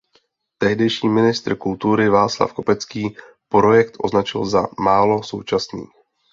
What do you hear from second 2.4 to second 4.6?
Kopecký projekt označil